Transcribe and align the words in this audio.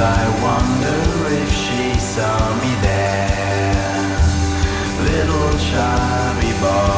I 0.00 0.28
wonder 0.46 1.34
if 1.42 1.50
she 1.50 1.98
saw 1.98 2.54
me 2.62 2.72
there. 2.82 4.16
Little 5.02 5.58
chubby 5.58 6.52
boy. 6.60 6.97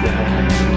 Yeah. 0.00 0.67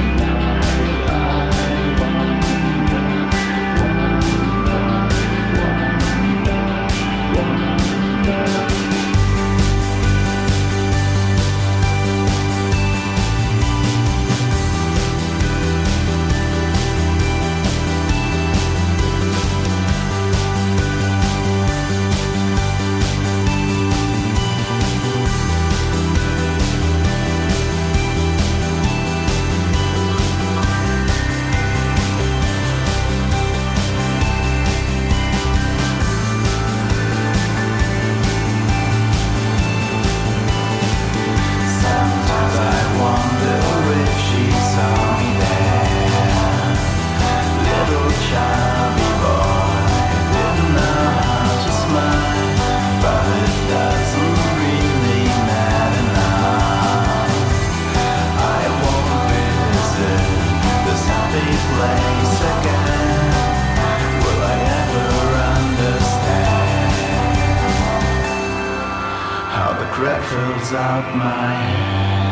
fills 70.31 70.71
out 70.71 71.13
my 71.17 71.53
head. 71.53 72.30